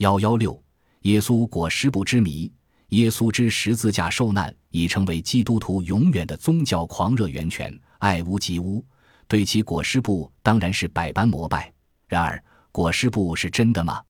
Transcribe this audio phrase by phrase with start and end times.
[0.00, 0.58] 幺幺六，
[1.02, 2.50] 耶稣裹尸布之谜。
[2.88, 8.82] 耶稣之十字架受难已成为基督徒永远的宗教狂热源泉，爱屋及乌，
[9.28, 11.70] 对其裹尸布当然是百般膜拜。
[12.08, 12.42] 然而，
[12.72, 14.02] 裹尸布是真的吗？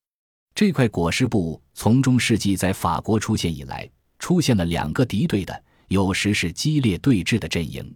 [0.55, 7.93] 这块裹尸布从中世纪在法国出现以来，出现了两个敌对的，有时是激烈对峙的阵营。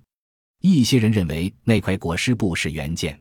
[0.62, 3.16] 一些人认为那块裹尸布是原件，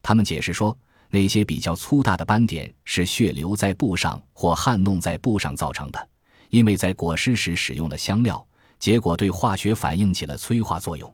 [0.00, 0.76] 他们解释说，
[1.10, 6.08] 那些比较粗大的斑点是血流在布上或汗弄在布上造成的。
[6.50, 8.46] 因为在裹尸时使用了香料，
[8.78, 11.12] 结果对化学反应起了催化作用。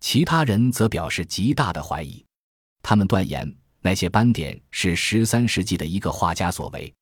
[0.00, 2.24] 其他人则表示极大的怀疑，
[2.82, 6.92] 他们断言那些斑点是十三世纪的一个画家所为。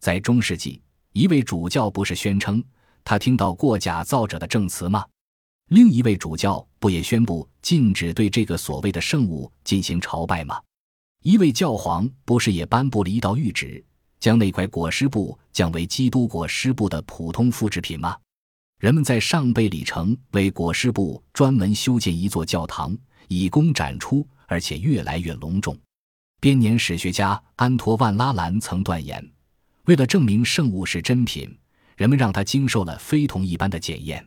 [0.00, 2.64] 在中世纪，一位主教不是宣称
[3.04, 5.04] 他听到过假造者的证词吗？
[5.68, 10.60] 另一位主教不也宣布禁止对这个所谓的圣物进行朝拜吗？
[11.22, 13.84] 一位教皇不是也颁布了一道谕旨？
[14.18, 18.16] 将那块裹尸布降为基督裹尸布的普通复制品吗？
[18.78, 22.96] 人们在上贝里城为裹尸布专门修建一座教堂，
[23.28, 25.78] 以供展出，而且越来越隆重。
[26.40, 29.22] 编年史学家安托万·拉兰曾断言，
[29.84, 31.54] 为了证明圣物是真品，
[31.98, 34.26] 人们让它经受了非同一般的检验。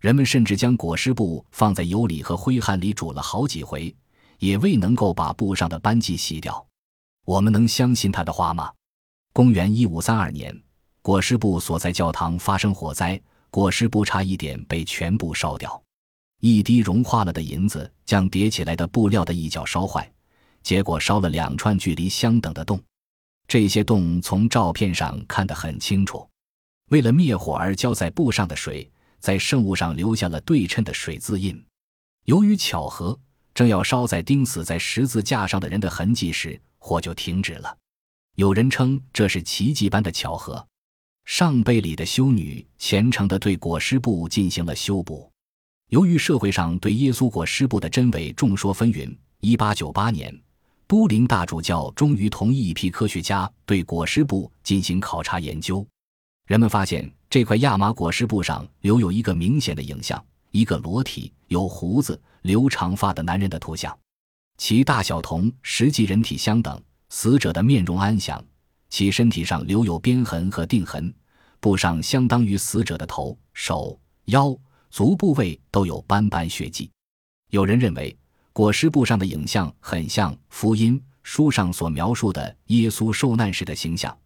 [0.00, 3.94] 人们甚至将裹尸布放在油里和灰汗里煮了好几回，
[4.42, 6.66] 也未能够把布上的斑迹洗掉。
[7.24, 8.72] 我们能相信他的话吗？
[9.32, 10.52] 公元一五三二年，
[11.00, 13.20] 裹尸布所在教堂发生火灾，
[13.52, 15.80] 裹尸布差一点被全部烧掉。
[16.40, 20.12] 一滴融化了的银子将叠起来的布料的一角烧坏，
[20.60, 22.82] 结果烧了两串距离相等的洞。
[23.46, 26.28] 这些洞从照片上看得很清楚。
[26.90, 31.64] 为了灭火而浇在布上的水，在圣物上留下了对称的水渍印。
[32.24, 33.16] 由于巧合，
[33.54, 37.76] 正要烧在钉死在十字架上的人的痕迹时，火就停止了。
[38.36, 40.66] 有人称这是奇迹般的巧合。
[41.24, 45.30] 上贝里的修女虔诚地对裹尸布进行了修补。
[45.90, 50.42] 由于社会上对耶稣裹尸布的真伪众说纷纭，1898年，
[50.86, 55.86] 都灵大主教终于同意一批科学家对裹尸布进行考察研究。
[56.46, 63.98] 人们发现这块亚麻裹尸布上留有一个明显的影像：一个裸体、有胡子、留长发的男人的图像，
[64.56, 66.80] 其大小同实际人体相等。
[67.14, 68.42] 死者的面容安详，
[68.88, 71.12] 其身体上留有鞭痕和钉痕，
[71.60, 74.56] 布上相当于死者的头、手、腰、
[74.90, 76.90] 足部位都有斑斑血迹。
[77.50, 78.16] 有人认为
[78.54, 84.16] 裹尸布上的影像很像福音书上所描述的耶稣受难时的形象，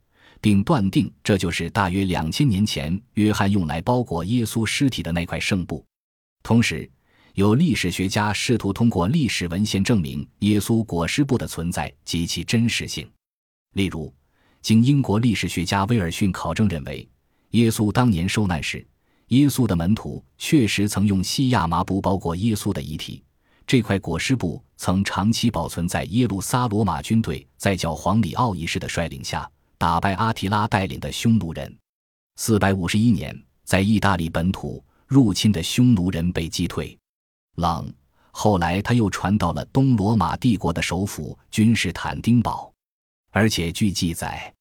[0.41, 5.85] 并断定这就是大约两千年前约翰用来包裹耶稣尸体的那块圣布。
[6.47, 6.89] 同时，
[7.35, 13.05] 有历史学家试图通过历史文献证明耶稣裹尸布的存在及其真实性。
[13.73, 14.15] 例如，
[14.63, 17.09] 经英国历史学家威尔逊考证认为，
[17.51, 18.87] 耶稣当年受难时，
[19.31, 23.25] 耶稣的门徒确实曾用细亚麻布包裹耶稣的遗体。
[23.67, 31.77] 这块裹尸布曾长期保存在耶路撒罗马军队在教皇里奥一世的率领下打败阿提拉带领的匈奴人。
[32.37, 36.97] 四百五十一年，在意大利本土入侵的匈奴人被击退。
[37.57, 37.93] 冷。
[38.39, 42.71] 后来他又传到了东罗马帝国的首府君士坦丁堡，
[43.31, 44.53] 而且据记载，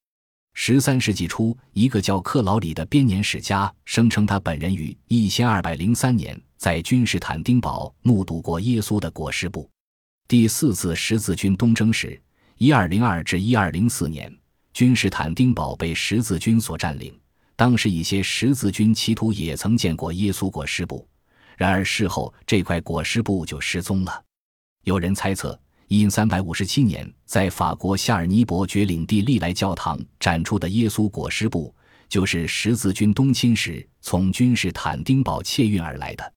[0.54, 9.70] 十三世纪初，一个叫克劳里的编年史家声称，他本人于一千二百零三年在君士坦丁堡目睹过耶稣的裹尸布。
[10.26, 12.18] 第四次十字军东征时，
[12.58, 14.34] 一二零二至一二零四年，
[14.72, 17.14] 君士坦丁堡被十字军所占领。
[17.56, 21.08] 当时一些十字军骑徒也曾见过耶稣裹尸布。
[21.58, 24.24] 然而事后，这块裹尸布就失踪了。
[24.84, 25.58] 有人猜测，
[25.88, 31.74] 因三百五十七年在法国夏尔尼伯爵领地利莱教堂展出的耶稣裹尸布，
[32.10, 36.34] 就是十字军东侵时从君士坦丁堡窃运而来的。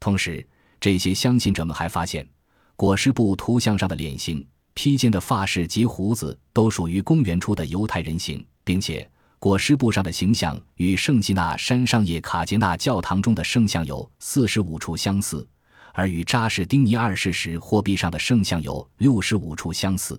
[0.00, 0.46] 同时，
[0.80, 2.26] 这些相信者们还发现，
[2.74, 9.06] 裹尸布图像上的脸型、披肩的发饰及胡子都属于公元初的犹太人形，并且。
[9.44, 15.46] 裹尸布上的形象与圣吉纳山上叶卡捷纳教堂中的圣像有四十五处相似，
[15.92, 20.18] 而与扎什丁尼二世时货币上的圣像有六十五处相似。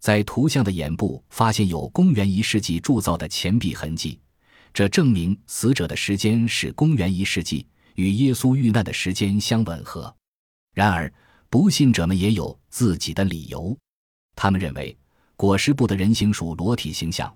[0.00, 4.18] 在图像的眼部发现有公元一世纪铸造的钱币痕迹，
[4.72, 10.16] 这证明死者的时间是公元一世纪，与耶稣遇难的时间相吻合。
[10.72, 11.12] 然而，
[11.50, 13.76] 不信者们也有自己的理由，
[14.34, 14.96] 他们认为
[15.36, 17.30] 裹尸布的人形属裸体形象。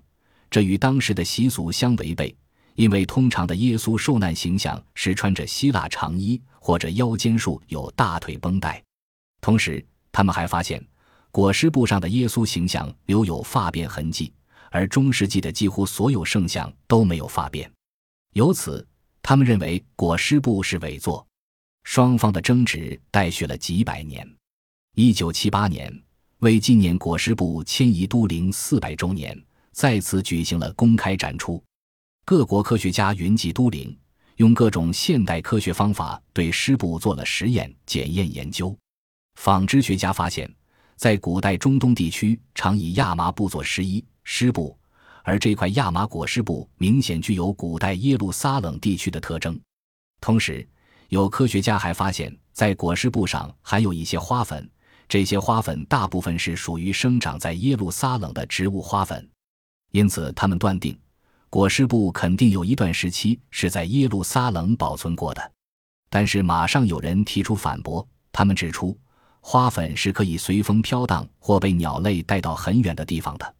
[0.49, 2.35] 这与当时的习俗相违背，
[2.75, 8.81] 因为通常的耶稣受难形象是穿着希腊长衣，或者腰间束有大腿绷带。
[9.41, 10.83] 同时，他们还发现
[11.31, 14.33] 裹尸布上的耶稣形象留有发辫痕迹，
[14.71, 17.69] 而中世纪的几乎所有圣像都没有发辫。
[18.33, 18.85] 由此，
[19.21, 21.25] 他们认为裹尸布是伪作。
[21.83, 24.27] 双方的争执待续了几百年。
[24.95, 25.91] 一九七八年，
[26.39, 29.39] 为纪念裹尸布迁移都灵四百周年，
[29.71, 31.63] 再次举行了公开展出。
[32.25, 33.97] 各国科学家云集都灵，
[34.35, 38.77] 用各种现代科学方法对尸布做了实验、检验、研究。
[39.35, 40.53] 纺织学家发现，
[40.95, 44.77] 在古代中东地区常以亚麻布做湿衣、湿布，
[45.23, 49.59] 而这块亚麻裹尸布明显具有古代耶路撒冷地区的特征。
[50.21, 50.67] 同时，
[51.07, 54.69] 有科学家还发现，在裹尸布上含有一些花粉，
[55.07, 59.27] 这些花粉大部分是属于生长在耶路撒冷的植物花粉，
[59.91, 60.97] 因此他们断定，
[61.49, 65.51] 裹尸布肯定有一段时期是在耶路撒冷保存过的。
[66.09, 68.97] 但是马上有人提出反驳，他们指出，
[69.41, 73.55] 花粉是可以随风飘荡或被鸟类带到很远的地方的，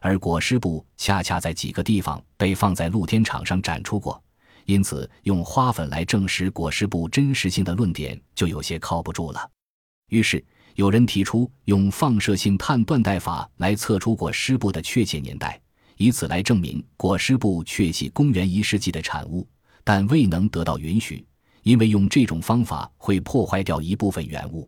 [0.00, 4.22] 而裹尸布恰恰在几个地方被放在露天场上展出过。
[4.66, 9.50] 因此，用花粉来证实裹尸布真实性的论点就有些靠不住了。
[10.08, 10.44] 于是，
[10.74, 15.60] 有人提出用放射性碳断代法来测出裹尸布的确切年代，
[16.00, 19.46] 以此来证明裹尸布确系公元一世纪的产物，
[19.84, 21.22] 但未能得到允许，
[21.62, 24.66] 因为用这种方法会破坏掉一部分原物。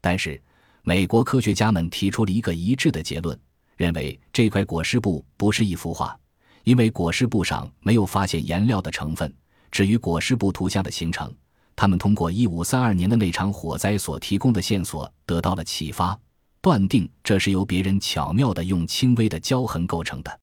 [0.00, 0.42] 但是，
[0.82, 3.38] 美国科学家们提出了一个一致的结论，
[3.76, 6.18] 认为这块裹尸布不是一幅画。
[6.64, 9.32] 因为裹尸布上没有发现颜料的成分，
[9.70, 11.32] 至于裹尸布图像的形成，
[11.76, 16.18] 他们通过一五三二年的那场火灾所提供的线索得到了启发，
[16.60, 20.40] 断定这是由别人巧妙地用轻微的胶痕构成的。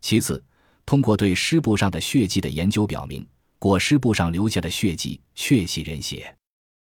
[0.00, 0.42] 其次，
[0.86, 3.26] 通过对尸布上的血迹的研究表明，
[3.58, 6.34] 裹尸布上留下的血迹确系人血，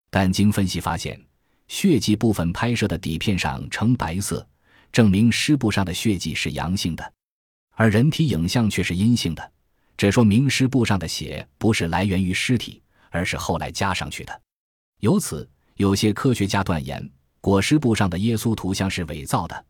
[0.09, 1.19] 但经分析发现，
[1.67, 4.47] 血迹部分拍摄的底片上呈白色，
[4.91, 7.13] 证明尸布上的血迹是阳性的。
[7.77, 9.51] 而人体影像却是阴性的，
[9.97, 14.41] 这说明尸布上的血不是来源于尸体，而是后来加上去的。
[14.99, 17.09] 由此，有些科学家断言，
[17.41, 19.65] 裹尸布上的耶稣图像是伪造的，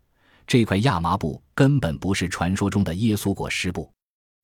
[0.47, 3.91] 这块亚麻布根本不是传说中的耶稣裹尸布。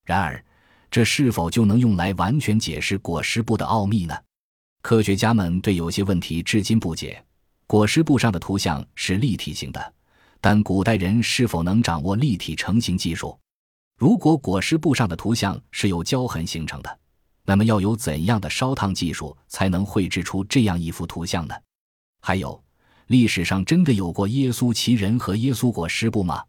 [0.04, 0.44] 然而，
[0.90, 4.18] 这是否就能用来完全解释裹尸布的奥秘呢？
[4.82, 7.24] 科学家们对有些问题至今不解。
[7.68, 9.94] 裹尸布上的图像是立体型的，
[10.42, 13.40] 但古代人是否能掌握立体成型技术？
[13.98, 17.00] 如果裹尸布上的图像是由胶痕形成的，
[17.46, 21.56] 那么要有怎样的烧烫技术才能绘制出这样一幅图像呢？
[22.22, 22.62] 还有，
[23.12, 26.44] 历史上真的有过耶稣其人和耶稣裹尸布吗？